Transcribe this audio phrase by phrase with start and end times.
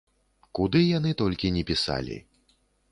[0.59, 2.17] Куды яны толькі ні пісалі.